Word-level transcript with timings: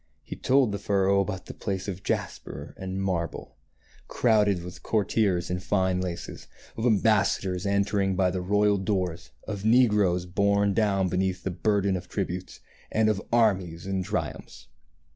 He 0.23 0.35
told 0.35 0.71
the 0.71 0.79
furrow 0.79 1.21
about 1.21 1.45
the 1.45 1.53
palace 1.53 1.87
of 1.87 2.01
jasper 2.01 2.73
and 2.75 2.99
marble, 3.03 3.57
crowded 4.07 4.57
THE 4.57 4.61
THREE 4.61 4.61
SOWERS 4.71 4.79
29 4.79 4.79
with 4.79 4.83
courtiers 4.83 5.49
in 5.51 5.59
fine 5.59 6.01
laces, 6.01 6.47
of 6.75 6.87
ambassadors 6.87 7.67
entering 7.67 8.15
by 8.15 8.31
the 8.31 8.41
royal 8.41 8.79
doors, 8.79 9.29
of 9.47 9.63
negroes 9.63 10.25
borne 10.25 10.73
down 10.73 11.07
beneath 11.07 11.43
the 11.43 11.51
burden 11.51 11.95
of 11.95 12.07
tributes, 12.07 12.61
and 12.91 13.09
of 13.09 13.21
armies 13.31 13.85
and 13.85 14.03
triumphs. 14.03 14.69